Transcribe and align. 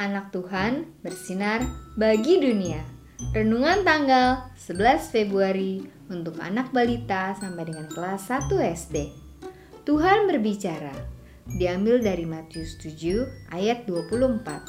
anak 0.00 0.32
Tuhan 0.32 0.88
bersinar 1.04 1.60
bagi 2.00 2.40
dunia. 2.40 2.80
Renungan 3.36 3.84
tanggal 3.84 4.48
11 4.56 5.12
Februari 5.12 5.84
untuk 6.08 6.40
anak 6.40 6.72
balita 6.72 7.36
sampai 7.36 7.68
dengan 7.68 7.92
kelas 7.92 8.32
1 8.32 8.48
SD. 8.56 9.12
Tuhan 9.84 10.24
berbicara. 10.24 10.96
Diambil 11.44 12.00
dari 12.00 12.24
Matius 12.24 12.80
7 12.80 13.52
ayat 13.52 13.84
24. 13.84 14.64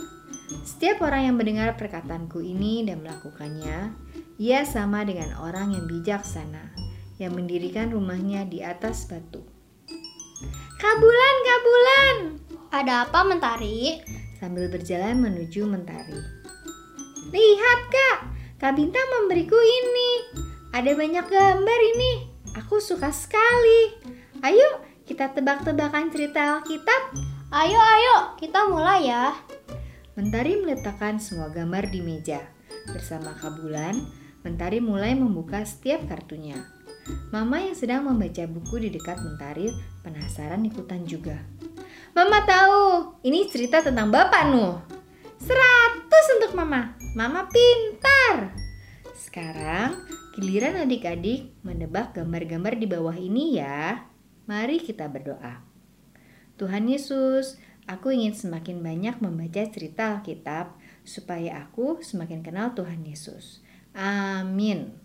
Setiap 0.67 1.07
orang 1.07 1.31
yang 1.31 1.35
mendengar 1.39 1.79
perkataanku 1.79 2.43
ini 2.43 2.83
dan 2.83 3.07
melakukannya, 3.07 3.95
ia 4.35 4.67
sama 4.67 5.07
dengan 5.07 5.39
orang 5.39 5.71
yang 5.71 5.87
bijaksana 5.87 6.75
yang 7.15 7.31
mendirikan 7.31 7.95
rumahnya 7.95 8.43
di 8.43 8.59
atas 8.59 9.07
batu. 9.07 9.39
Kabulan, 10.77 11.35
kabulan! 11.47 12.15
Ada 12.67 13.07
apa, 13.07 13.23
Mentari? 13.23 14.16
Sambil 14.37 14.69
berjalan 14.69 15.17
menuju 15.17 15.65
Mentari. 15.65 16.21
Lihat, 17.33 17.79
Kak! 17.89 18.17
Kak 18.57 18.73
Bintang 18.77 19.05
memberiku 19.17 19.57
ini. 19.57 20.11
Ada 20.73 20.93
banyak 20.93 21.25
gambar 21.25 21.79
ini. 21.97 22.11
Aku 22.57 22.77
suka 22.77 23.09
sekali. 23.09 23.97
Ayo, 24.45 24.81
kita 25.05 25.33
tebak-tebakan 25.33 26.13
cerita 26.13 26.57
Alkitab. 26.57 27.17
Ayo, 27.49 27.77
ayo, 27.81 28.15
kita 28.37 28.69
mulai 28.69 29.09
ya. 29.09 29.33
Mentari 30.17 30.57
meletakkan 30.57 31.21
semua 31.21 31.49
gambar 31.53 31.89
di 31.89 32.01
meja. 32.01 32.41
Bersama 32.89 33.33
Kabulan, 33.37 33.93
Mentari 34.45 34.81
mulai 34.81 35.17
membuka 35.17 35.65
setiap 35.65 36.05
kartunya. 36.09 36.57
Mama 37.29 37.61
yang 37.61 37.77
sedang 37.77 38.05
membaca 38.05 38.45
buku 38.45 38.85
di 38.85 38.89
dekat 38.93 39.17
Mentari 39.21 39.69
penasaran 40.01 40.65
ikutan 40.65 41.05
juga. 41.05 41.41
Mama 42.17 42.41
tahu, 42.49 43.13
ini 43.21 43.45
cerita 43.45 43.77
tentang 43.85 44.09
Bapak 44.09 44.49
Nuh. 44.49 44.81
Seratus 45.37 46.25
untuk 46.41 46.57
Mama. 46.57 46.97
Mama 47.13 47.45
pintar. 47.45 48.57
Sekarang 49.13 50.01
giliran 50.33 50.81
adik-adik 50.81 51.53
menebak 51.61 52.17
gambar-gambar 52.17 52.73
di 52.73 52.89
bawah 52.89 53.13
ini 53.13 53.61
ya. 53.61 54.09
Mari 54.49 54.81
kita 54.81 55.05
berdoa. 55.05 55.61
Tuhan 56.57 56.89
Yesus, 56.89 57.61
aku 57.85 58.09
ingin 58.09 58.33
semakin 58.33 58.81
banyak 58.81 59.21
membaca 59.21 59.61
cerita 59.69 60.17
Alkitab 60.17 60.73
supaya 61.05 61.69
aku 61.69 62.01
semakin 62.01 62.41
kenal 62.41 62.73
Tuhan 62.73 63.05
Yesus. 63.05 63.61
Amin. 63.93 64.97